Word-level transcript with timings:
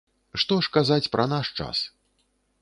Што 0.43 0.55
ж 0.67 0.71
казаць 0.77 1.11
пра 1.17 1.27
наш 1.35 1.53
час? 1.61 1.85